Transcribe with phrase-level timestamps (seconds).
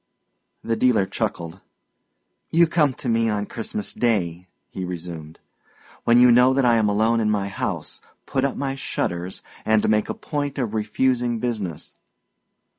[0.63, 1.61] The dealer chuckled.
[2.49, 5.39] "You come to me on Christmas Day," he resumed,
[6.05, 9.87] "when you know that I am alone in my house, put up my shutters, and
[9.87, 11.93] make a point of refusing business.